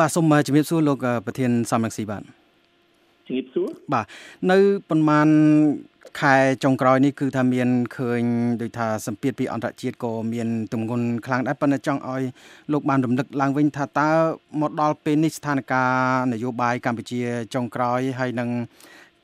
[0.00, 2.22] បាទសូមជំរាបសួរលោកប្រធានសំរងស៊ីបាទ
[3.26, 4.06] ជំរាបសួរបាទ
[4.50, 4.58] នៅ
[4.90, 5.28] ប្រហែល
[6.20, 6.34] ខែ
[6.64, 8.22] ចុងក្រោយនេះគឺថាមានឃើញ
[8.60, 12.22] ដូចថាសម្ពាធពីអន្តរជាតិក៏មានទម្ងន់ខ្លាំងដែរប៉ុន្តែចង់ឲ្យ
[12.72, 14.10] លោកបានរំលឹកឡើងវិញថាតើ
[14.60, 17.20] មកដល់ពេលនេះស្ថានភាពនយោបាយកម្ពុជា
[17.54, 18.48] ចុងក្រោយហើយនឹង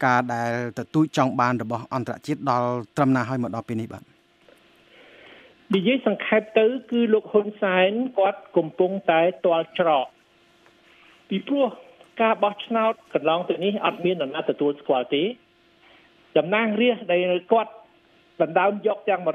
[0.05, 4.03] ការដែលទទូចចង់បានរបស់អន្តរជាតិដល់ត្រឹមណាហើយមកដល់ពេលនេះបាទ
[5.75, 10.09] និយាយសង្ខេបទៅ គឺលោកហ៊ុនសែនគាត់កំពុងតែទាល់ច្រក
[11.35, 11.67] ពីព្រោះ
[12.23, 15.25] ការបោះឆ្នោតកន្លងទៅនេះអត់មាននរណាទទួលស្គាល់ទេ
[16.39, 17.73] តំណាងរាស្ត្រដែលគាត់
[18.43, 19.31] ដណ្ដើមយកទាំង125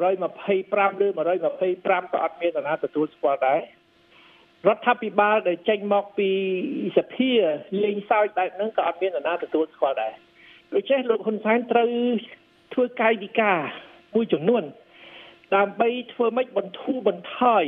[1.05, 3.59] ឬ125ក៏អត់មាននរណាទទួលស្គាល់ដែរ
[4.67, 6.29] រដ្ឋាភិបាលដែលចេញមកពី
[6.97, 7.31] សភា
[7.83, 10.13] លេងសើចបែបហ្នឹងក៏អត់មាននរណាទទួលស្គាល់ដែរ
[10.73, 11.89] ដូច្នេះលោកហ៊ុនសែនត្រូវ
[12.73, 13.59] ធ្វើកាយវិការ
[14.15, 14.63] មួយចំនួន
[15.55, 17.63] ដើម្បីធ្វើម៉េចបន្ធូរបន្ថយ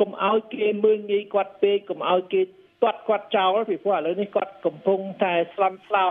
[0.00, 2.42] កុំឲ្យគេមើលងាយគាត់ពេកកុំឲ្យគេ
[2.82, 6.08] ទាត់គាត់ចោលពីព្រោះឥឡូវនេះគាត់កំពុងតែស្លន់ស្លោ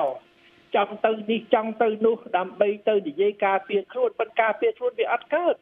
[0.75, 5.55] ចង់ទៅនេះចង់ទៅនោះដើម្បីទៅនិយាយការពារខ្លួនប៉ុន្តែការពារខ្លួនវាអត់កើត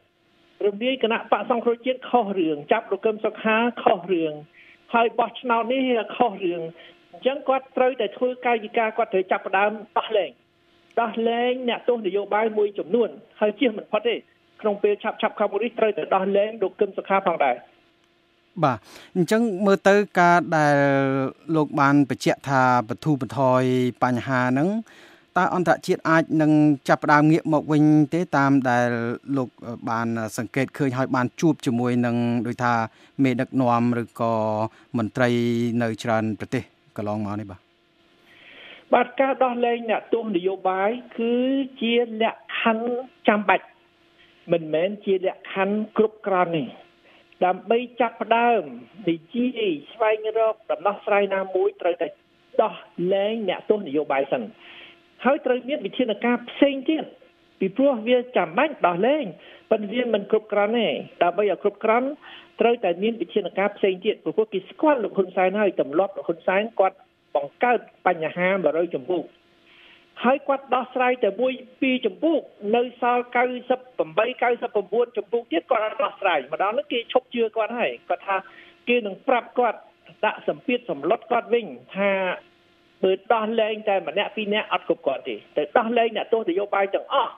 [0.66, 4.32] រំលាយគណៈបកសង្គ្រោះជាតិខុសរឿងចាប់លោកកឹមសុខាខុសរឿង
[4.94, 5.82] ហើយបោះឆ្នោតនេះ
[6.16, 6.62] ខុសរឿង
[7.12, 10.30] អញ្ចឹងគាត់ត្រូវតែធ្វើកាយវិការគាត់ត្រូវចាប់ផ្ដើមដោះលែង
[11.00, 13.08] ដោះលែងអ្នកទស្សនយោបាយមួយចំនួន
[13.40, 14.14] ហើយជៀសមិនផុតទេ
[14.60, 17.56] ក្នុងពេលឆាប់ឆាប់ខាងមុខនេះត្រូវតែដោះលែងលោកកឹមសុខាផងដែរ
[18.64, 18.78] បាទ
[19.16, 20.76] អញ្ចឹងមើលទៅការដែល
[21.56, 23.62] លោកបានបញ្ជាក់ថាបទូបថយ
[24.02, 24.68] បញ្ហាហ្នឹង
[25.36, 26.52] តើអន្តរជាតិអាចនឹង
[26.88, 27.82] ចាប់ផ្ដើមងាកមកវិញ
[28.14, 28.88] ទេតាមដែល
[29.36, 29.48] លោក
[29.90, 32.74] បានសង្កេតឃើញហើយបានជួបជាមួយនឹងដូចថា
[33.22, 34.34] មេដឹកនាំឬក៏
[34.96, 35.28] មន្ត្រី
[35.82, 36.62] នៅច្រើនប្រទេស
[36.96, 37.60] កន្លងមកនេះបាទ
[38.94, 41.32] បាទការដោះលែងអ្នកទោសនយោបាយគឺ
[41.80, 42.90] ជាលក្ខខណ្ឌ
[43.28, 43.66] ចាំបាច់
[44.52, 46.64] មិនមែនជាលក្ខខណ្ឌគ្រប់គ្រាន់ទេ
[47.46, 48.62] ដើម្បីចាប់ផ្ដើម
[49.08, 49.60] និយាយ
[49.92, 52.08] ស្វែងរកដំណោះស្រាយណាមួយត្រូវតែ
[52.62, 52.74] ដោះ
[53.14, 54.42] លែងអ្នកទោសនយោបាយសិន
[55.24, 57.04] ហើយត្រូវមានវិធានការផ្សេងទៀត
[57.60, 59.24] ពីព្រោះវាចាំបាច់ដោះលែង
[59.70, 60.88] ប៉ុន្តែវាមិនគ្រប់គ្រាន់ទេ
[61.22, 62.08] ដើម្បីឲ្យគ្រប់គ្រាន់
[62.60, 66.96] ត្រូវតែមានវិធានការផ្សេងទៀតព្រោះគេស្គាល់លោកហ៊ុនសែនហើយទម្លាប់លោកហ៊ុនសែនគាត់
[67.34, 69.22] បង្កើតបញ្ហា100ចម្ពោះ
[70.24, 72.36] ហើយគាត់ដោះស្រាយតែមួយពីរចម្ពោះ
[72.76, 73.24] នៅសល់
[73.74, 78.36] 98 99ចម្ពោះទៀតគាត់អត់ដោះស្រាយម្ដងនោះគេឈប់ជឿគាត់ហើយគាត់ថា
[78.88, 79.78] គេនឹងប្រាប់គាត់
[80.24, 81.66] ដាក់សម្ពាធសម្លុតគាត់វិញ
[81.96, 82.10] ថា
[83.02, 87.32] បើដោះលែងតែម្នាក់ពីរនាក់អត់គ្រប់គ្រាន់ទេតែដោះលែងអ្នកទោសនយោបាយទាំងអស់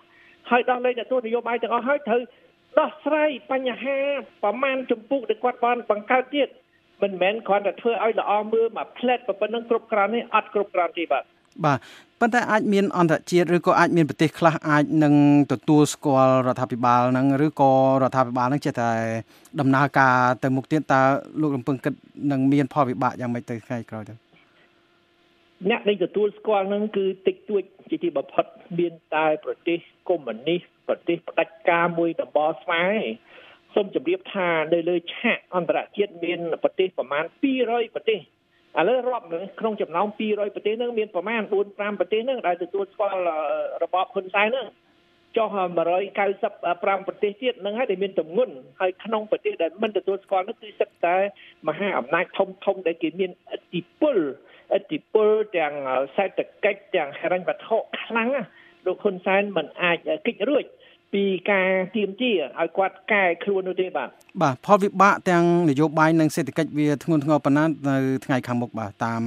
[0.50, 2.22] ហើយដោះលែងអ្នកទោសនយោបាយទាំងអស់ហើយត្រូវ
[2.81, 3.99] ដោះស្រាយបញ្ហា
[4.43, 6.49] ប្រមាណចម្ពោះដែលគាត់បានបង្កើតទៀត
[7.03, 11.25] មិនមែនគ្រាន់តែធ្វើឲ្យល្អមើលមកផ្លែតប៉ុណ្ណឹងគ្រប់គ្រាន់ទេអត់គ្រប់គ្រាន់ទេបាទ
[11.64, 11.78] បាទ
[12.24, 15.14] ប៉ុន្តែអាចមានអន្តរជាតិឬក៏អាចមានប្រទេសខ្លះអាចនឹង
[15.52, 17.72] ទទួលស្គាល់រដ្ឋាភិបាលហ្នឹងឬក៏
[18.02, 18.90] រដ្ឋាភិបាលហ្នឹងចេះតែ
[19.60, 21.02] ដំណើរការទៅមុខទៀតតើ
[21.40, 21.94] លោករំពឹងគិត
[22.32, 24.14] នឹងមានផលវិបាកយ៉ាងម៉េចទៅថ្ងៃក្រោយទៅ
[25.70, 28.44] អ្នកដែលទទួលស្គាល់នឹងគឺតិចតួចជាទីបំផុត
[28.78, 29.78] មានតែប្រទេស
[30.08, 32.98] កុម្មុយនីសប្រទេសផ្ដាច់ការមួយតំបស្វាយ
[33.74, 37.24] សូមជម្រាបថានៅលើឆាកអន្តរជាតិមានប្រទេសប្រមាណ
[37.60, 38.20] 200ប្រទេស
[38.78, 39.26] ឥឡូវរាប់
[39.60, 43.20] ក្នុងចំណោម200ប្រទេសហ្នឹងមានប្រមាណ4 5ប្រទេសហ្នឹងដែលទទួលស្គាល់
[43.82, 44.66] របបហ៊ុនសែនហ្នឹង
[45.36, 45.48] ចុះ
[46.28, 51.16] 195ប្រទេសទៀតនឹងហើយដែលមានទម្ងន់ហើយក្នុងប្រទេសដែលមិនទទួលស្គាល់នោះគឺសិតតែ
[51.68, 54.16] មហាអំណាចធំធំដែលគេមានឥទ្ធិពល
[54.76, 55.74] ឥទ្ធិពលទាំង
[56.16, 58.42] សេដ្ឋកិច្ចទាំងហិរញ្ញវត្ថុខ្លាំងណា
[58.86, 60.64] លោកហ៊ុនសែនមិនអាចគេចរួច
[61.12, 64.08] ពីការទៀមទាឲ្យគាត់កែខ្លួននោះទេបាទ
[64.42, 69.22] បាទផលវិបាកទាំងនយោបាយនិងសេដ្ឋកិច្ចវាធ្ងន់ធ្ងរប៉ុណ្ណានៅថ្ងៃខាងមុខបាទតាម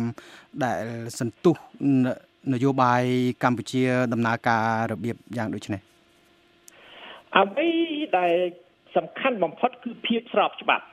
[0.63, 0.85] ដែល
[1.19, 1.55] សន្ទុះ
[2.53, 3.03] នយោបាយ
[3.43, 5.81] កម្ពុជាដំណើរការរបៀបយ៉ាងដូចនេះ
[7.37, 7.69] អ្វី
[8.17, 8.33] ដែល
[8.95, 10.85] សំខាន់បំផុតគឺភាពស្របច្បាប់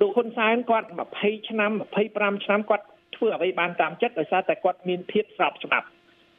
[0.00, 0.88] លោកហ៊ុនសែនគាត់
[1.18, 1.72] 20ឆ្នាំ
[2.08, 2.86] 25ឆ្នាំគាត់
[3.16, 5.86] ធ្វើអ្វីបានតាមចិត្តដោយសារតែគាត់មានភាពស្របច្បាប់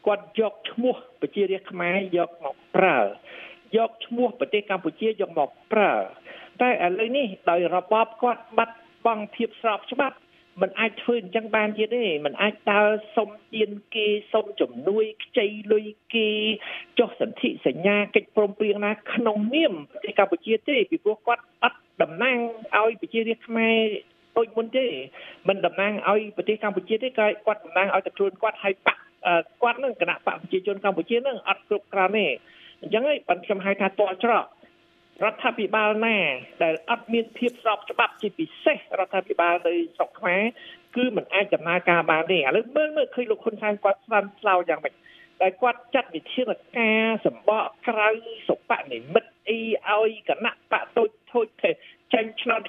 [0.07, 2.97] គាត់យកឈ្មោះប្រជារាស្ត្រខ្មែរយកមកប្រើ
[3.76, 5.92] យកឈ្មោះប្រទេសកម្ពុជាយកមកប្រើ
[6.60, 10.16] តែឥឡូវនេះដោយរបបគាត់បាត់បង់ភាពស្របច្បាប់
[10.60, 16.28] มันអាចធ្វើអញ្ចឹងបានទៀតទេมันអាចដើរសុំទានគេសុំជំនួយខ្ចីលុយគេ
[16.98, 22.38] ចុះសន្ធិសញ្ញាកិច្ចព្រមព្រៀងណាក្នុងនាមប្រទេសកម្ពុជាទេពីព្រោះគាត់អត់តំណាង
[22.78, 23.76] ឲ្យប្រជារាស្ត្រខ្មែរ
[24.36, 24.86] ដូចមុនទេ
[25.48, 29.02] មិនតំណាងឲ្យប្រទេសកម្ពុជាទេគាត់តំណាងឲ្យតែខ្លួនគាត់ហើយបាក់
[29.62, 32.26] គាត់នឹងគណៈបកប្រជាជនកម្ពុជានឹងអត់គ្រប់គ្រាន់ទេ
[32.81, 34.45] អញ្ចឹងហើយបានខ្ញុំហៅថាតល់ច្រក
[35.23, 36.17] រដ្ឋាភិបាលណា
[36.63, 40.43] ដែលអត់មានភាពស្របច្បាប់ជាពិសេសរដ្ឋាភិបាលនៅស្រុកខ្មែរ
[40.95, 44.93] គឺมันអាចដំណើរការបានទេឥឡូវមើលមើលឃើញលោកហ៊ុនសែនគាត់ស្រាំស្លោយ៉ាងម៉េច
[45.41, 48.09] តែគាត់ចាត់វិធានការសម្បកក្រៅ
[48.47, 49.59] សុបនិមិត្តអី
[49.89, 51.71] ឲ្យគណៈបកតូចធូចទេ
[52.13, 52.61] ចេញឆ្នោត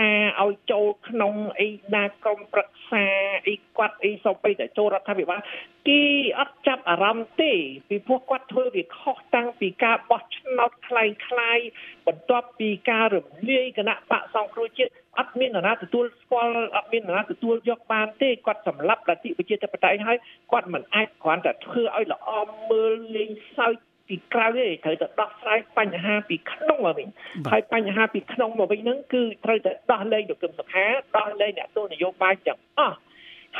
[0.00, 3.04] ការឲ្យចូលក្នុងអីណាក្រមប្រឹក្សា
[3.48, 5.40] អីគាត់អីសូម្បីតែចូលរដ្ឋាភិបាល
[5.88, 6.02] គេ
[6.40, 7.52] អត់ចាប់អារម្មណ៍ទេ
[7.88, 11.58] ពីព្រោះគាត់ធ្វើវាខុសតាំងពីការបោះឆ្នោតคล้ายคล้าย
[12.06, 20.18] បន្ទាប់ពីការរំលាយគណៈបកសង្គ្រោះជាតិអត់មាននរណាទទួលស្គាល់អត់មាននរណាទទួលយកបានទេគាត់សម្លាប់លទ្ធិប្រជាធិបតេយ្យហើយ
[20.52, 22.30] គាត់មិនអាចគ្រាន់តែធ្វើឲ្យល្អ
[22.70, 23.76] មើលលេងសើច
[24.11, 27.07] ពីក្រៅទេត្រូវតែដោះស្រាយបញ្ហាពីក្នុងមកវិញ
[27.51, 30.85] ហើយបញ្ហាពីក្នុងមកវិញហ្នឹងគឺត្រូវតែដោះលែងលោកកឹមសុខា
[31.17, 32.97] ដោះលែងអ្នកទស្សនយោបាយទាំងអស់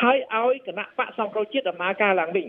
[0.01, 2.47] ហើយឲ្យគណៈបកសង្គ្រោះជាតិដំណើរការឡើងវិញ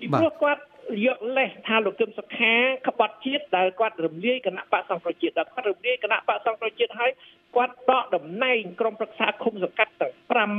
[0.00, 0.62] ពីព្រោះគាត់
[1.06, 2.54] យកលេសថាលោកកឹមសុខា
[2.88, 7.10] ក្បត់ជាតិដែលគាត់រំលាយគណៈបកសង្គ្រោះជាតិដែលគាត់រំលាយគណៈបកសង្គ្រោះជាតិហើយ
[7.56, 10.12] គាត់ដកតំណែងក្រុមប្រឹក្សាឃុំសង្កាត់ទាំង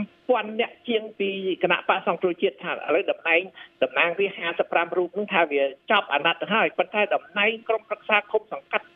[0.04, 1.30] 5000អ្នកជាងពី
[1.64, 3.42] គណៈបកសង្គ្រោះជាតិថាឥឡូវតំណែង
[3.84, 4.28] តំណាងវា
[4.62, 8.88] 55រូបនឹងថាវាចប់អាណត្តិទៅហើយប៉ុន្តែតំណែងក្រុមប្រឹក្សាឃុំសង្កាត់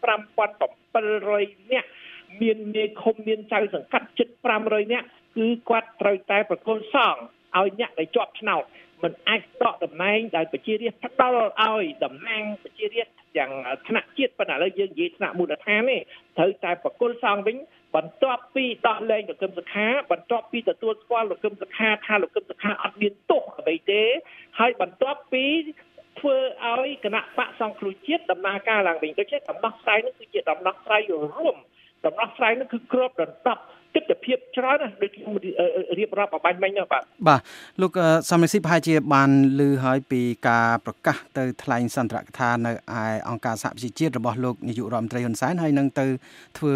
[0.61, 1.85] 5700អ្នក
[2.41, 4.27] មានមេឃុំមានចៅសង្កាត់ជិត
[4.61, 5.07] 500នាក់
[5.37, 7.15] គឺគាត់ត្រូវតែប្រគល់សង
[7.57, 8.63] ឲ្យអ្នកដែលជាប់ឆ្នោត
[9.03, 13.51] មិនអាច ដកតំណែងដែលប្រជារាស្ត្រផ្ដល់ឲ្យតំណែងប្រជារាស្ត្រយ៉ាង
[13.87, 15.97] ថ្នាក់ជាតិប៉ុន្តែឥឡូវយើងនិយាយថ្នាក់មូលដ្ឋានទេ
[16.37, 17.57] ត្រូវតែប្រគល់សងវិញ
[17.95, 24.03] បន្ទាប់ពីដោះលែងលោកកឹមសុខាបន្ទាប់ពីទទួលស្គាល់លោកកឹមសុខាថាលោកកឹមសុខាអត់មានទោសអ្វីទេ
[24.59, 25.45] ហើយបន្ទាប់ពី
[26.19, 31.57] ធ្វើឲ្យគណៈបកសង្គ្រោះជាតិដំណើរការឡើងវិញដូច្នេះដំណោះស្រាយនេះគឺជាដំណោះស្រាយរួម
[32.05, 33.63] ដំណោះស្រាយនេះគឺគ្របដណ្ដប់
[34.27, 35.31] ទស្សនវិជ្ជាច្រើនណាដូចខ្ញុំ
[35.99, 37.41] រៀបរាប់អបាញ់មិញបាទបាទ
[37.81, 37.91] លោក
[38.29, 39.29] សំរិទ្ធប្រហែលជាបាន
[39.59, 46.05] ឮហើយពីការប្រកាសទៅថ្លែងសន្ទរកថានៅឯអង្គការសហប្រជាជាតិរបស់លោកនាយករដ្ឋមន្ត្រីហ៊ុនសែនហើយនឹងទៅ
[46.57, 46.75] ធ្វើ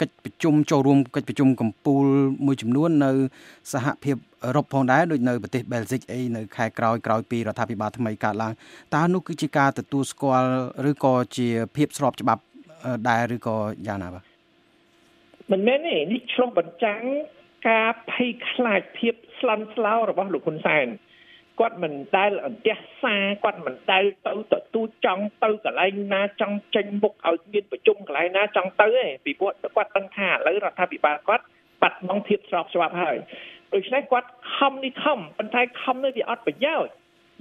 [0.00, 2.04] កិច្ចប្រជុំចូលរួមកិច្ចប្រជុំកម្ពុជា
[2.46, 3.10] មួយចំនួននៅ
[3.72, 8.52] សហភាពអឺរ៉ុបផងដែរដូចនៅប្រទេសបែលហ្សិកអីនៅខែក្រោយក្រោយពីរដ្ឋាភិបាលថ្មីកើតឡើង
[8.94, 10.50] តើនោះគឺជាការទទួលស្គាល់
[10.90, 12.42] ឬក៏ជាភាពស្របច្បាប់
[13.08, 13.56] ដែរឬក៏
[13.88, 14.33] យ៉ាងណាបាទ
[15.52, 17.02] មិនមែនទេនេះឆ្លុះបញ្ចាំង
[17.68, 20.86] ការភ័យខ្លាចភាពស្លន់ស្លោរបស់លោកហ៊ុនសែន
[21.60, 31.44] គាត់មិនដែលអន្តះសាគាត់មិនដែលទៅទទួលចង់ទៅកន្លែងណាចង់ចេញមុខឲ្យមានប្រជុំកន្លែងណាចង់ទៅទេពីព្រោះគាត់ដឹងថាឥឡូវរដ្ឋាភិបាលគាត់
[31.82, 33.16] បាត់បង់ភាពស្របច្បាប់ហើយ
[33.72, 36.92] ដូច្នេះគាត់ខំនេះខំប៉ុន្តែខំនេះវាអត់ប្រយោជន៍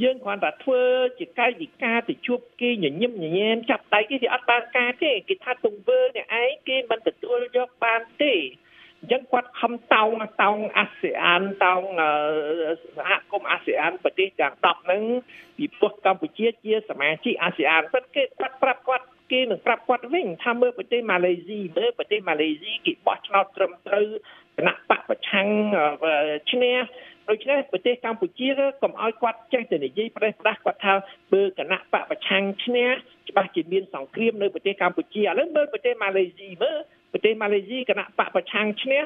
[0.03, 0.81] យើងគ្រាន់តែធ្វើ
[1.19, 8.33] ជាកាយវិការទៅជួបគេញញឹមញញែមចាប់ដៃគេគេអត់បានការទេគេថាទង្វើអ្នកឯងគេមិនទទួលយកបានទេ
[8.99, 10.09] អញ្ចឹងគាត់ខំតោង
[10.43, 11.81] តោងអាស៊ានតោង
[12.95, 15.01] សហគមន៍អាស៊ានប្រទេសទាំង10ហ្នឹង
[15.57, 24.07] ពីព្រោះកម្ពុជាជាសមាជិកអាស៊ានប៉ុន្តែគេគាត់ប្រាប់គាត់ គេនឹងប្រាប់គាត់វិញថាមើលប្រទេសម៉ាឡេស៊ីមើលប្រទេសម៉ាឡេស៊ីគេបោះឆ្នោតត្រឹមត្រូវ
[24.57, 25.47] គណៈបកប្រឆាំង
[26.51, 26.77] ឈ្នះ
[27.29, 28.47] ដូច្នេះប្រទេសកម្ពុជា
[28.81, 30.93] កុំឲ្យគាត់ចេះតែនិយាយប្រេះផ្ដាស់គាត់ថា
[31.33, 32.87] បើគណៈបកប្រឆាំងឈ្នះ
[33.29, 36.77] ច្បាស់ជាមានសង្គ្រាមនៅប្រទេសកម្ពុជាឥឡូវមើលប្រទេសម៉ាឡេស៊ីមើល
[37.13, 39.01] ប្រទេសម៉ាឡេស៊ីគណៈបកប្រឆាំងឈ្នះ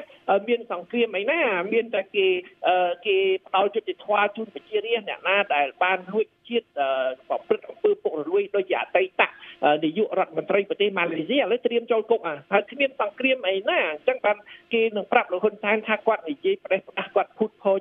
[0.48, 1.40] មានសង្គ្រាមអីណា
[1.72, 2.26] មានតែគេ
[3.06, 3.16] គេ
[3.46, 6.66] ផ្ដាល់យុទ្ធធម៌ជូនប្រជារាស្ត្រអ្នកណាដែលបានលួចជាតិ
[7.28, 9.22] ប្រព្រឹត្តអំពើពុករលួយដូចជាអតីត
[9.84, 12.20] នាយករដ្ឋមន្ត្រីប្រទេសម៉ាឡេស៊ីឥឡូវត្រៀមចូលគុក
[12.52, 14.36] ហើយគ្មានសង្គ្រាមអីណាអញ្ចឹងបាន
[14.72, 17.07] គេនឹងប្រាប់លោកហ៊ុនសែនថាគាត់និយាយប្រេះផ្ដាស់គាត់ភូតផោ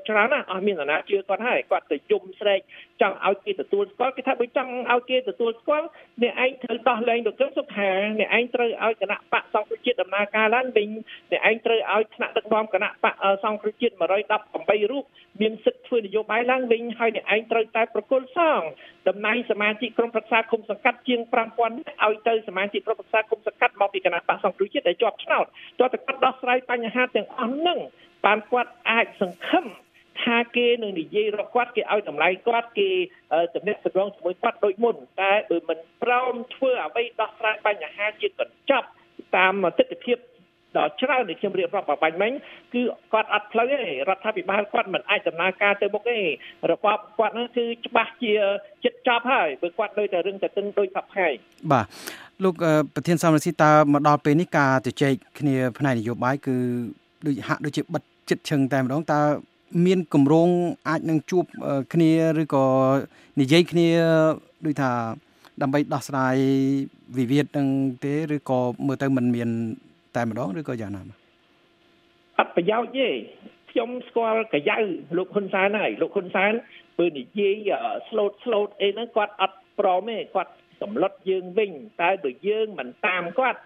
[0.09, 2.59] ច្រើនណាអស់មានអាណាជឿគាត់ហើយគាត់ទៅយំស្រែក
[3.01, 5.88] ចង់ឲ្យគេទទួលស្គាល់គេថាបើចង់ឲ្យគេទទួលស្គាល់
[6.23, 7.89] អ្នកឯងត្រូវដោះលែងលោកកឹមសុខា
[8.19, 10.89] អ្នកឯងត្រូវឲ្យគណៈបកសង្គ្រោះជាតិដំណើរការឡើងវិញ
[11.31, 15.03] អ្នកឯងត្រូវឲ្យថ្នាក់ដឹកនាំគណៈបកសង្គ្រោះជាតិ118រូប
[15.41, 18.61] មានសិទ្ធិធ្វើនយោបាយឡើងវិញហើយអ្នកឯងត្រូវតែប្រគល់សង
[19.07, 25.45] តំណែងសមាជិកក្រុមប្រឹក្សាគុំសង្កាត់ជាង5000ឲ្យទៅសមាជិកក្រុមប្រឹក្សាគុំសង្កាត់មកពីគណៈបកសង្គ្រោះជាតិដែលជាប់ឆ្នោត
[25.80, 27.80] តើតើគាត់ដោះស្រាយបញ្ហាទាំងអស់ហ្នឹង
[28.25, 29.66] បានគាត់អាចសង្ឃឹម
[30.28, 32.90] ថាគេនឹងនិយាយរកគាត់គេឲ្យតម្លៃគាត់គេ
[33.56, 38.88] ទំនាក់ទំនងជាមួយគាត់ដូចមុនតែបើមិនព្រមធ្វើអ្វីដោះស្រាយបញ្ហាជាកញ្ចប់
[39.36, 40.16] តាមទស្សនវិជ្ជា
[40.78, 42.31] ដល់ច្រើនដែលខ្ញុំរៀបរាប់បបាញ់មិញ
[42.74, 42.81] គឺ
[43.14, 43.78] គាត់អត់ផ្លូវទេ
[44.10, 46.19] រដ្ឋាភិបាលគាត់មិនអាចដំណើរការទៅមុខទេ
[46.72, 48.34] របបគាត់ហ្នឹងគឺច្បាស់ជា
[48.86, 51.28] ចិត្តចប់ហើយព្រោះគាត់ដូចតែរឹងតែទឹងដូចសពថ្ងៃ
[51.72, 51.86] បាទ
[52.44, 52.56] លោក
[52.96, 56.56] ប្រធានសំរងស៊ីតើមកដល់ពេលនេះការជជែកគ្នាផ្នែកនយោបាយគឺ
[57.26, 59.19] ដូចហាក់ដូចជាបិទចិត្តឈឹងតែម្ដងតើ
[59.86, 60.50] មានគម្រោង
[60.88, 61.46] អាចនឹងជួប
[61.94, 62.66] គ្នាឬក៏
[63.40, 63.90] និយាយគ្នា
[64.66, 64.92] ដូចថា
[65.62, 66.36] ដើម្បីដោះស្រាយ
[67.18, 67.68] វិវាទនឹង
[68.04, 69.50] ទេឬក៏មើលទៅមិនមាន
[70.16, 71.02] តែម្ដងឬក៏យ៉ាងណា
[72.40, 73.07] អត់ប្រយោជន៍ទេ
[73.72, 74.78] ខ្ញុំស្គាល់កាយៅ
[75.18, 76.54] លោកហ៊ុនសែនហើយលោកហ៊ុនសែន
[77.00, 77.69] បើនិយាយ
[78.07, 83.60] slot slot អីហ្នឹងគាត់អត់ព្រមទេគាត់សម្លុតយើងវិញតែបើយើងមិនតាមគាត់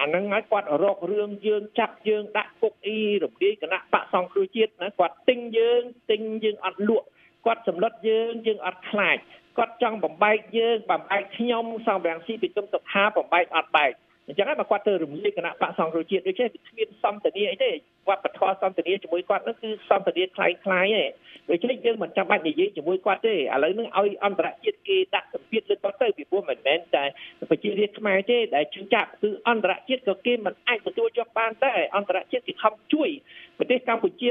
[0.00, 7.06] អាហ្នឹងហើយគាត់រករឿងយើងចាប់យើងដាក់គុកអ៊ីរំលាយគណៈបកសង្គ្រោះជាតិណាគាត់ទិញយើងទិញយើងអត់លក់
[7.46, 9.16] គាត់សម្លុតយើងយើងអត់ខ្លាច
[9.58, 13.92] គាត់ចង់បំបែកយើងបំបែកខ្ញុំសំរងស៊ីពីគុំសុខាបំបែកអត់បែក
[14.27, 17.69] អញ្ចឹងហើយមកគាត់ទៅរំលាយគណៈបកសង្គ្រោះជាតិដូចជាគ្មានសន្តានាអីទេ
[18.07, 21.09] វប្បធម៌សន្តានាជាមួយគាត់នោះគឺសន្តានាคล้ายคล้ายឯង
[21.49, 27.03] ដូច្នេះយើងមិនចាំបាច់និយាយជាមួយគាត់ទេឥឡូវនេះឲ្យអន្តរជាតិគេដាក់សម្ពាធលើគាត់ទៅពីព្រោះមិនមែនតែ
[27.49, 33.09] ប្រជារាស្ត្រខ្មែរទេដែលជឿចាក់គឺអន្តរជាតិក៏គេមិនអាចទទួលយកបានដែរអន្តរជាតិគេខំជួយ
[33.58, 34.28] ប្រទេសកម្ពុជា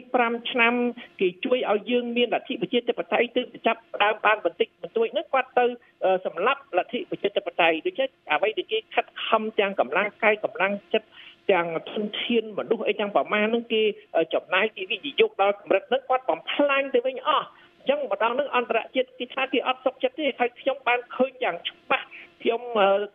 [0.00, 0.74] 25ឆ្នាំ
[1.20, 5.64] គេជួយឲ្យយើងមានលទ្ធិប្រជាធិបតេយ្យទើបចាប់ដើមបានបន្តិចបន្តួចនោះគាត់ទៅ
[6.26, 11.08] សម្លាប់លទ្ធិប្រជាធិបតេយ្យដូច្នេះអ្វីដែលគេខិតខំទាំងកម្លាំងកាយកម្លាំងចិត្ត
[11.52, 13.82] ទាំងធនធានមនុស្សអីទាំងប្រមាណនឹងគេ
[14.34, 17.46] ចំណាយគេវិនិយោគដល់កម្រិតហ្នឹងគាត់បំផ្លាញទៅវិញអស់
[17.78, 21.97] អញ្ចឹងម្ដងនឹងអន្តរជាតិគេថាគេអត់សុខចិត្តទេហើយខ្ញុំបានឃើញយ៉ាងច្បាស់
[22.42, 22.60] ខ្ញុំ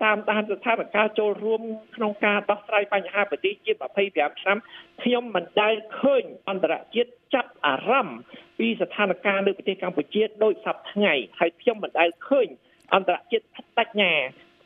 [0.03, 1.62] តាមដានស្ថានភាពចូលរួម
[1.96, 3.80] ក្នុងការដោះស្រាយបញ្ហាប្រទេសជាតិ
[4.12, 4.58] 25ឆ្នាំ
[5.03, 8.20] ខ្ញុំមិនដែលឃើញអន្តរជាតិចាប់អារម្មណ៍
[8.60, 12.48] ពីស្ថានភាពនៅប្រទេសកម្ពុជាដោយសពថ្ងៃហើយខ្ញុំមិនដែលឃើញ
[12.94, 13.46] អន្តរជាតិ
[13.77, 14.13] បដិញ្ញា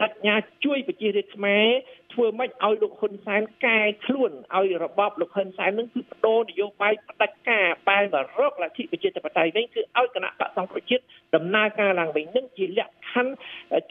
[0.01, 0.35] បដិញ្ញា
[0.65, 1.67] ជួយប្រជារាស្ត្រខ្មែរ
[2.13, 11.03] ធ្វើម៉េចឲ្យលោកហ៊ុនសែនកែខ្លួនឲ្យរបបលោកហ៊ុនសែននឹងគឺបដូរនយោបាយផ្ដាច់ការបែរមករកលទ្ធិប្រជាធិបតេយ្យវិញគឺឲ្យគណៈបកសង្គ្រោះជាតិ
[11.35, 13.33] ដំណើរការឡើងវិញនឹងជាលក្ខខណ្ឌ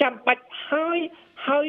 [0.00, 0.98] ចាំបាច់ហើយ
[1.48, 1.68] ហើយ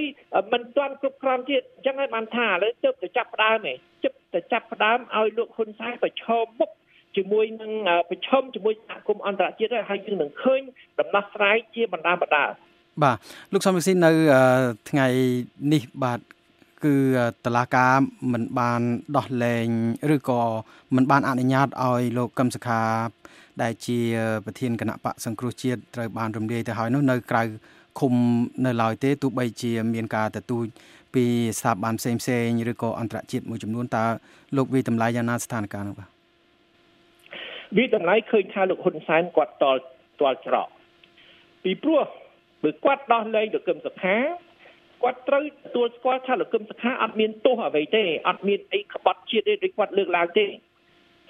[0.54, 6.72] មិនទាន់គ្រប់គ្រាន់ទៀតអញ្ចឹងហើយបានថាឥឡូវទើបតែចាប់ផ្ដើមឯងជិបតែចាប់ផ្ដើមឲ្យលោកហ៊ុនសែនប្រឈមមុខ
[7.18, 7.72] ជាមួយនឹង
[8.10, 10.62] ប្រឈមជាមួយសហគមន៍អន្តរជាតិហើយយើងនឹងឃើញ
[11.00, 12.46] ដំណោះស្រាយជាបណ្ដាបណ្ដា
[13.04, 13.18] បាទ
[13.54, 14.12] លោកសំវិស៊ីនៅ
[14.90, 15.08] ថ្ងៃ
[15.74, 16.20] នេះបាទ
[16.86, 16.96] គឺ
[17.46, 17.94] តឡាការ
[18.34, 18.82] មិនបាន
[19.18, 19.68] ដោះលែង
[20.16, 20.42] ឬក៏
[20.96, 22.82] មិនបានអនុញ្ញាតឲ្យលោកកឹមសុខា
[23.62, 24.00] ដែលជា
[24.46, 27.44] ប្រធានគណៈបកសង្គ្រោះជាតិត្រូវបានរំលាយទៅហើយនោះនៅក្រៅ
[28.00, 28.14] ឃុំ
[28.66, 30.66] នៅឡើយទេទោះបីជាមានការទទូច
[31.14, 31.26] ពី
[31.60, 34.06] ស្ថាប័នផ្សេងផ្សេងឬក៏អន្តរជាតិមួយចំនួនតើ
[34.58, 36.10] លោកវិតម្លៃយ៉ាងណាស្ថានភាពនោះបាទ
[37.78, 39.82] វិតម្លៃឃើញថាលោកហ៊ុនសែនគាត់តល់
[40.20, 40.68] តល់ច្រក
[41.64, 42.04] ពីព្រោះ
[42.64, 44.18] បើគាត់ដោះលែងលោកកឹមសុខា
[45.04, 50.46] គាត់ត្រូវទទួលស្គាល់ថាលោកកឹមសុខាអត់មានទោសអ្វីទេអត់មានអីក្បត់ជាតិទេដូចគាត់លើកឡើងទេ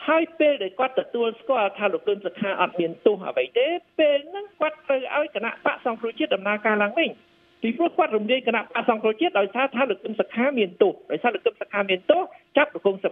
[0.08, 3.68] ហើយពេលដែលគាត់ទទួលស្គាល់ថាលោកកឹមសុខាអត់មានទោសអ្វីទេ
[4.00, 7.10] ពេលហ្នឹងគាត់ត្រូវឲ្យគណៈបកសង្គ្រោះជាតិដំណើរការឡើងវិញ
[7.62, 12.22] ពីព្រោះគាត់រំលាយគណៈបកសង្គ្រោះជាតិដោយសារថាលោកកឹមសុខាមានទោសដោយសារលោកកឹមសុខាមានទោស
[12.58, 13.10] ចាប់លោកកឹមសុ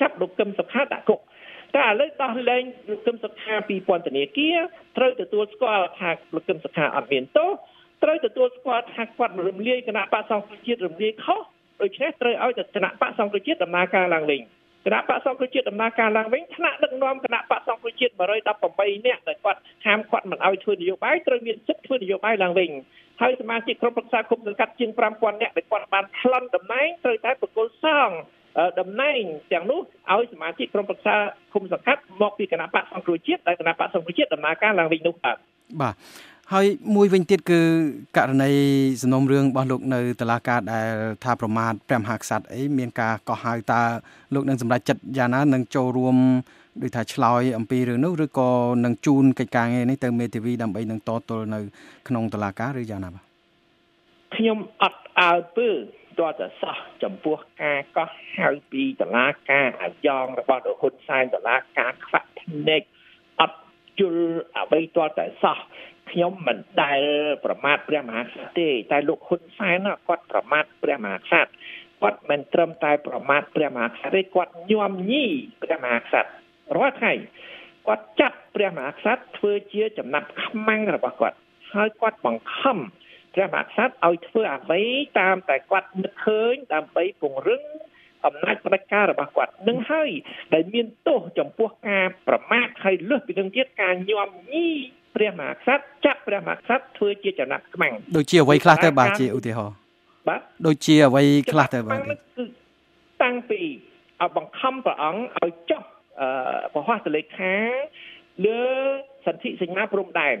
[0.00, 1.20] ចាប់លោកកឹមសុខាដាក់គុក
[1.76, 4.58] តែឥឡូវដោះលែងលោកកឹមសុខាពីពន្ធនាគារ
[4.96, 7.50] ត្រូវទទួលស្គាល់ថាលោកកឹមសុខាអត់មានទោស
[8.02, 11.40] ត្រូវទទួលស្គាល់ថាគាត់រំលាយគណៈបកសង្គ្រោះជាតិរំលាយខុស
[11.82, 14.40] ដូច្នេះត្រូវឲ្យតែគណៈបកសង្គ្រោះជាតិដំណើរការឡើងវិញ
[14.86, 22.70] គណៈបកសង្គ្រោះជាតិដំណើរការឡើងវិញថ្នាក់ដឹកនាំគណៈបកសង្គ្រោះជាតិ118នាក់ដែលគាត់ហាមគាត់មិនឲ្យធ្វើនយោបាយត្រូវមានសិទ្ធិធ្វើនយោបាយឡើងវិញ
[23.20, 28.10] ហើយសមាជិកក្រុមប្រឹក្សាគុំសង្កាត់ជាង5000នាក់ដែលគាត់បានប្លន់តំណែងត្រូវតែប្រគល់សង
[28.80, 29.80] តំណែងទាំងនោះ
[30.12, 31.14] ឲ្យសមាជិកក្រុមប្រឹក្សា
[31.54, 35.36] គុំសង្កាត់មកពីគណៈបកសង្គ្រោះជាតិដែលគណៈបកសង្គ្រោះជាតិដំណើរការឡើងវិញនោះបាទ
[35.80, 35.94] បាទ
[36.52, 37.60] ហើយមួយវិញទៀតគឺ
[38.16, 38.52] ករណី
[39.02, 40.90] សំណុំរឿងរបស់លោកនៅតុលាការដែល
[41.24, 43.82] ថាប្រមាថព្រះមហាក្សត្រអីមានការកោះហៅតើ
[44.34, 46.16] លោកនឹងសម្រេចចិត្តយ៉ាងណានឹងចូលរួម
[46.82, 48.50] ដូចថាឆ្លើយអំពីរឿងនោះឬក៏
[48.84, 51.58] នឹងជូនកិច្ចការងារនេះទៅមេធាវីដើម្បីនឹងតទល់នៅ
[52.08, 53.24] ក្នុងតុលាការឬយ៉ាងណាបាទ
[54.36, 55.68] ខ្ញុំអត់អើពើ
[56.20, 62.82] តើតសោះចំពោះការកោះហៅពីតុលាការអាយ៉ងរបស់លោកហ៊ុនសែនតុលាការខ្វាក់ភ្នែក
[63.40, 63.58] អត់
[64.00, 64.24] ជល់
[64.58, 65.58] អ្វីតើតសោះ
[66.10, 67.00] ខ្ញុំមិនដែល
[67.44, 71.50] ប្រមាថព្រះមហាក្សត្រទេ តែលោកហ៊ុនសែនគាត់ប្រមាថព្រះមហាក្សត្រ
[72.02, 75.24] គាត់មិនត្រឹមតែប្រមាថព្រះមហាក្សត្រទេគាត់ញោមញី
[75.62, 76.30] ព្រះមហាក្សត្រ
[76.76, 77.12] រាល់ថ្ងៃ
[77.86, 81.36] គាត់ចាប់ព្រះមហាក្សត្រធ្វើជាចំណាប់ខ្មាំងរបស់គាត់
[81.72, 82.78] ហើយគាត់បង្ខំ
[83.34, 84.82] ព្រះមហាក្សត្រឲ្យធ្វើអ្វី
[85.20, 87.62] តាមតែគាត់នឹកឃើញដើម្បីពង្រឹង
[88.26, 90.10] អំណាចផ្ដាច់ការរបស់គាត់នឹងហើយ
[90.54, 94.68] ដែលមានទោសចំពោះការប្រមាថហើយលើសពីនឹងទៀតការញោមញី
[95.16, 99.76] ព្រះមហាក្សត្រចាប់ព្រះមហាក្សត្រធ្វើជាចំណាក់ខ្មាំងដូចជាអ្វីខ្លះទៅបាទជាឧទាហរណ៍
[100.28, 101.22] បាទដូចជាអ្វី
[101.52, 102.44] ខ្លះទៅបាទគឺ
[103.22, 105.82] តាំងពីឲ្យបង្ខំព្រះអង្គឲ្យចុះ
[106.20, 106.28] អឺ
[106.74, 107.54] ប្រហ័សលេខា
[108.44, 108.60] លើ
[109.26, 110.36] សន្ធិសញ្ញាព្រំដែន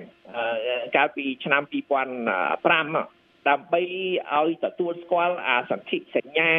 [0.96, 3.82] កាលពីឆ្នាំ2005ដើម្បី
[4.32, 6.52] ឲ្យទទួលស្គាល់អាសន្ធិសញ្ញា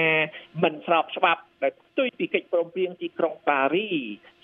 [0.63, 3.89] មិនស្របច្បាប់ដែលផ្ទុយពីកិច្ចព្រមព្រៀងទីក្រុងប៉ារី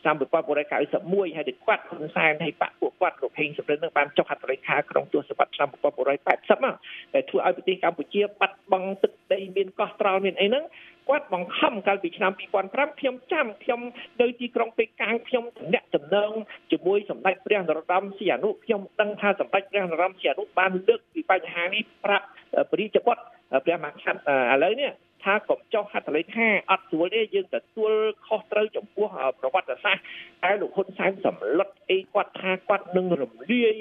[0.01, 6.75] ឆ្នាំ1991ហើយតែគាត់ហ៊ុនសែនហើយបកពួកគាត់លោកហេងសំរិននឹងបានចុះហត្ថលេខាក្នុងទសវត្សរ៍ឆ្នាំ1980មក
[7.13, 10.63] តែធ្វើឲ្យប្រទេសកម្ពុជាបាត់បង់ទឹកដីមានកោះត្រល់មានអីហ្នឹង
[11.11, 12.31] គាត់បង្ខំកាលពីឆ្នាំ
[12.65, 13.81] 2005ខ្ញុំចាំខ្ញុំ
[14.21, 16.31] នៅទីក្រុងពេកាំងខ្ញុំតំណាក់តំណង
[16.71, 22.25] ជាមួយសម្ដេចព្រះនរោត្តមសីហនុខ្ញុំដឹងថាសម្ដេចព្រះនរោត្តមសីហនុបានលើកពីបញ្ហានេះប្រាប់
[22.71, 23.23] ព្រះរាជបុត្រ
[23.65, 24.19] ព្រះមហាក្សត្រ
[24.53, 24.91] ឥឡូវនេះ
[25.23, 27.91] ថាកុំចោះហត្ថលេខាអត់ស្រួលទេយើងទទួល
[28.27, 29.07] ខុសត្រូវចំពោះ
[29.39, 30.03] ប្រវត្តិសាស្ត្រ
[30.43, 33.75] តែលោកហ៊ុនសែនសម្លុត អីគាត់ថាគាត់នឹងរំលាយ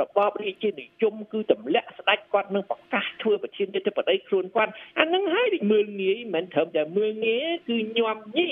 [0.00, 8.50] របបរាជានិយមគឺទម្លាក់ស្ដេចគាត់នឹងប្រកាសធ្វើប្រធានាធិបតីខ្លួនគាត់អានឹងហើយមើលងាយមិនត្រឹមតែមើលងាយគឺញោមញី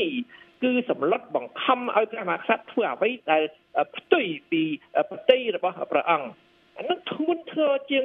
[0.62, 3.42] គឺសម្លុតបង្ខំឲ្យព្រះមហាក្សត្រធ្វើអ្វីដែល
[3.96, 4.62] ផ្ទុយពី
[5.10, 6.28] ប្រតិរបស់ព្រះអង្គ
[6.78, 8.04] អានោះធ្ងន់ ធ្ងរជាង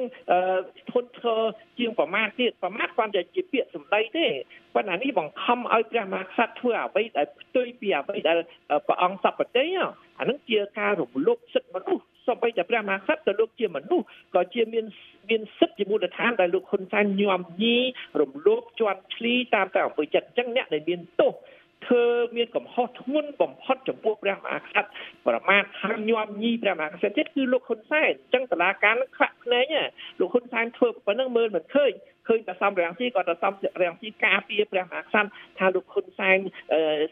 [0.90, 1.40] ធ្ងន់ធ្ងរ
[1.78, 4.26] ជាងប្រមាថទៀតប្រមាថគាត់តែជាពាក្យសម្ដីទេ
[4.74, 8.38] ប៉ុន្តែនេះបង្ខំឲ្យព្រះមហាក្សត្រធ្វើអ្វីដែលផ្ទុយពីអ្វីដែល
[8.86, 9.64] ព្រះអង្គសពតិ
[10.18, 14.84] អានឹងជាការរំលោភសិទ្ធិមនុស្សសូម្បីតែព្រះមហាក្សត្រទៅលោកជាមនុស្សក៏ជាមាន
[15.30, 17.76] មានសិទ្ធិជាមូលដ្ឋានដែលលោកហ៊ុនសែនញោមញី
[18.20, 21.32] រំលោភជន់ឈ្លីតាមតែអង្គចិត្តអញ្ចឹងអ្នកដែលមានទោស
[21.86, 22.04] ធ្វើ
[22.36, 24.88] មានកំហុសធ្ងន់បំផុតចំពោះព្រះមហាក្សត្រ
[25.26, 29.64] ប្រមាថហើយញោមញីព្រះមហាក្សត្រទៀតគឺលោកហ៊ុនសែនអញ្ចឹងតឡាការនឹងខ្វាក់ភ្នែក
[30.20, 31.92] លោកហ៊ុនសែនធ្វើប៉ុណ្ណឹងមើលមិនឃើញ
[32.28, 36.38] ឃើញតែសំរាំងស៊ីក៏តែសំរាំងស៊ីការពារព្រះមហាក្សត្រថាលោកហ៊ុនសែន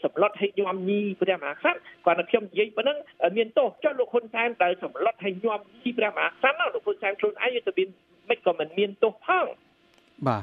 [0.04, 2.98] សម្លុតឲ្យញោមញីព្រះមហាក្សត្រគាត់តែខ្ញុំនិយាយប៉ុណ្ណឹង
[3.36, 7.88] មានទោសចុះលោកហ៊ុនសែនដែលសម្លុតឲ្យញោមញីព្រះមហាក្សត្រលោកហ៊ុនសែនខ្លួនឯងទៅមាន
[8.28, 9.46] មិនក៏មិនមានទោសផង
[10.28, 10.42] បាទ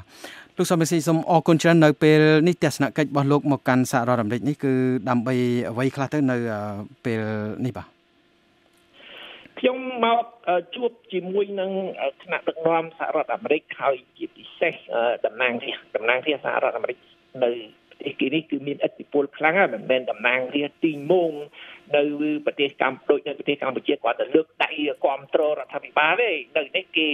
[0.56, 4.72] លោកសំស៊ីសូមអរគុណច្រើននៅពេលនេះទស្សនកិច្ចរបស់លោកមកកាន់សហរដ្ឋអាមេរិកនេះគឺ
[5.08, 5.34] ដើម្បី
[5.70, 6.36] អ្វីខ្លះទៅនៅ
[7.04, 7.20] ពេល
[7.66, 7.88] នេះបាទ
[9.58, 10.24] ខ្ញុំមក
[10.74, 11.70] ជួបជាមួយនឹង
[12.22, 14.74] ថ្នាក់ដឹកនាំសហរដ្ឋអាមេរិកហើយជាពិសេស
[15.26, 16.98] តំណាងរាស្ត្រតំណាងរាស្ត្រសហរដ្ឋអាមេរិក
[17.44, 17.50] នៅ
[17.90, 21.32] ប្រទេសគេនេះគឺមានឥទ្ធិពលខ្លាំងហើយមិនមែនតំណាងរាស្ត្រទីមង
[21.96, 22.02] នៅ
[22.46, 24.70] ប្រទេសកម្ពុជាដូចនៅប្រទេសកម្ពុជាគាត់ទៅលើកដៃ
[25.04, 27.08] គ្រប់គ្រងរដ្ឋាភិបាលទេនៅនេះគេ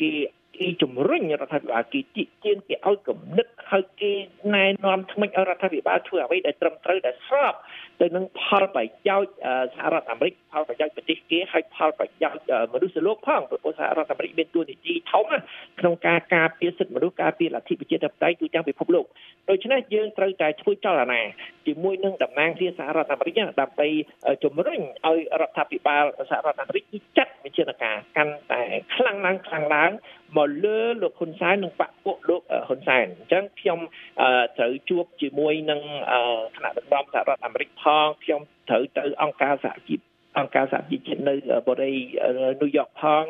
[0.00, 0.10] គេ
[0.60, 4.12] គេជំរុញរដ្ឋាភិបាលគេជីកជៀនគេឲ្យគំនិតហើយគេ
[4.54, 7.54] ណែនាំថ្មិចឲ្យរដ្ឋាភិបាលធ្វើអ្វីដែលត្រឹមត្រូវដែលស្រប
[8.00, 9.32] ទៅនឹងផលប្រយោជន៍
[9.74, 12.42] សហរដ្ឋអាមេរិកផលប្រយោជន៍ប្រទេសគេហើយផលប្រយោជន៍
[12.74, 15.24] មនុស្សលោកផងព្រោះសហរដ្ឋអាមេរិកមានតួនាទីធំ
[15.80, 19.04] ក្នុងការការពារសិទ្ធិមនុស្សការពារលទ្ធិប្រជាធិបតេយ្យទូទាំងពិភពលោក
[19.50, 21.20] ដូច្នេះយើងត្រូវតែធ្វើចលនា
[21.66, 23.88] ជាមួយនឹងតំណាងរាស្ត្រសហរដ្ឋអាមេរិកដើម្បី
[24.44, 26.84] ជំរុញឲ្យរដ្ឋាភិបាលសហរដ្ឋអាមេរិក
[27.16, 28.62] ចាត់វិធានការកាន់តែ
[28.94, 29.90] ខ្លាំងឡើងខ្លាំងឡើង
[30.36, 33.78] មកលើលោកហ៊ុនសែននិងបកពួកលោកហ៊ុនសែនអញ្ចឹងខ្ញុំ
[34.58, 35.80] ត្រូវជួបជាមួយនឹង
[36.56, 40.00] គណៈដឹកនាំសហរដ្ឋអាមេរិកផងខ្ញុំត្រូវទៅអង្គការសហជីព
[40.38, 41.34] អង្គការសហជីវជាតិនៅ
[41.68, 42.28] បរិយា
[42.60, 43.24] ញូវយ៉កផង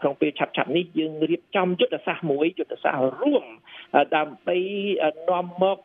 [0.00, 3.44] ក្នុងពេលឆាប់ឆាប់នេះយើងរៀបចំយុទ្ធសាស្ត្រមួយយុទ្ធសាស្ត្ររួម
[4.16, 4.58] ដើម្បី
[5.30, 5.78] នាំមក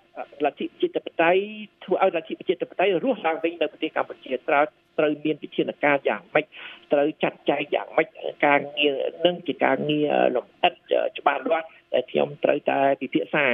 [0.46, 1.42] លទ្ធិប្រជាធិបតេយ្យ
[1.84, 4.66] ធ្វើឲ្យលទ្ធិប្រជាធិបតេយ្យរស់ឡើងវិញនៅប្រទេសកម្ពុជាត្រូវ
[5.00, 6.46] ត្រូវមានវិធានការយ៉ាងម៉េច
[6.94, 8.08] ត្រូវចាត់ចែងយ៉ាងម៉េច
[8.46, 10.74] ការងារនឹងជាការងារលំអិត
[11.18, 13.46] ច្បាស់លាស់ដែលខ្ញុំត្រូវតែពិភាក្សា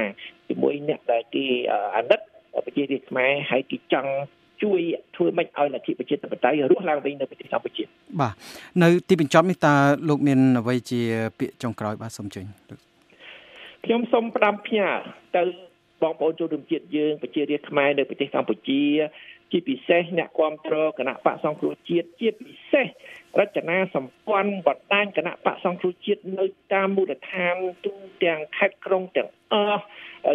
[0.48, 1.44] ជាមួយអ្នកដែលគេ
[1.96, 2.20] អាណិត
[2.66, 4.12] ប្រជារាស្ត្រខ្មែរហើយគេចង់
[4.62, 4.80] ជួយ
[5.16, 7.84] ធ្វើម៉េចឲ្យលទ្ធិប្រជាធិបតេយ្យរស់ឡើងវិញនៅប្រទេសកម្ពុជា
[8.20, 8.34] បាទ
[8.82, 9.74] នៅទីបញ្ចប់នេះតើ
[10.08, 11.00] លោកមានអ្វីជា
[11.38, 12.46] ពាក្យចុងក្រោយបាទសូមជើញ
[13.84, 14.88] ខ្ញុំសូមផ្ដាំផ្ញើ
[15.36, 15.42] ទៅ
[16.02, 18.82] បងប្អូនជនរួមជាតិយើងប្រជារាស្ត្រខ្មែរនៅប្រទេសកម្ពុជា
[19.54, 22.86] ជាពិសេសអ្នកគ្រប់គ្រងគណៈបកសង្គ្រោះជាតិជាពិសេស
[23.40, 27.92] រចនាសម្ព័ន្ធបណ្ដាញគណៈបកសង្គ្រោះជាតិនៅតាមមូលដ្ឋានទូ
[28.24, 29.82] ទាំងខេត្តក្រុងទាំងអស់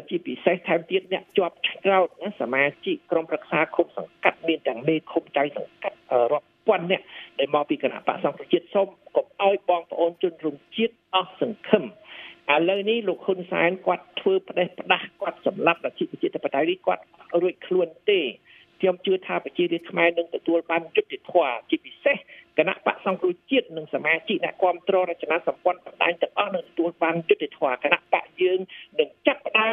[0.10, 5.98] ជាពិសេសថែមទៀតអ្នកជាប់ឆ្នោតណាសមាជិកក្រុមប្រឹក្សាគុំសង្កាត់មានទាំងមេឃុំចៅសង្កាត់
[6.32, 7.02] រាប់ពាន់អ្នក
[7.40, 11.84] ដែលមកពីគណៈបកសង្គ្រោះជាតិសូមកុំឲ្យបងប្អូនជនរួមជាតិអស់សង្ឃឹម
[12.54, 17.04] ឥឡូវនេះលោកហ៊ុនសែនគាត់ធ្វើផ្ដេសផ្ដាស់គាត់សម្លាប់រដ្ឋាភិបាលជាតិបតៃនេះគាត់
[17.42, 18.22] រួចខ្លួនទេ
[18.80, 22.18] ខ្ញុំជឿថាប្រជារាស្ត្រខ្មែរនឹងទទួលបានយុត្តិធម៌ជាពិសេស
[22.58, 28.89] គណៈបកសង្គ្រោះជាតិនិងសមាជិកអ្នកគ្រប់គ្រងរចនាសម្ព័ន្ធបណ្ដាញទាំងអស់នឹងទទួលបានយុត្តិធម៌គណៈបកយើងនឹងចា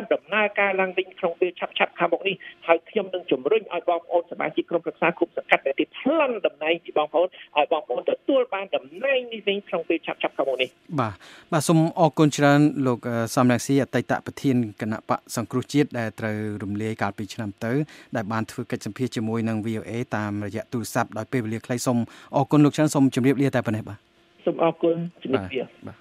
[0.01, 2.35] ប់ផ្ដើមដំណើរការឡើងវិញក្នុងពេលឆាប់ឆាប់ខាងមុខនេះ
[2.67, 10.69] ហើយខ្ញុំនឹងជំរុញឲ្យបងប្អូនសមាជិកក្រុមប្រឹក្សាគុំសង្កាត់ដែលទីប្លន់តំណែងពីបងប្អូនឲ្យបងប្អូនទទួលបានតំណែងនេះវិញក្នុងពេលឆាប់ឆាប់ខាងមុខនេះ
[11.01, 11.15] បាទ
[11.53, 12.99] បាទសូមអរគុណច្រើនលោក
[13.35, 17.73] សំរងស៊ីអតីតប្រធានគណៈបកសង្គ្រោះជាតិដែលត្រូវរំលាយកាលពីឆ្នាំទៅ
[18.17, 21.99] ដែលបានធ្វើកិច្ចសម្ភាសជាមួយនឹង VOA តាមរយៈទូរស័ព្ទដោយពេលវេលាខ្លីសូម
[22.37, 23.99] អរគុណលោកច្រើនសូមជម្រាបលាតែប៉ុណ្ណេះបាទ
[24.47, 25.95] សូមអរគុណជំរាបលាបាទ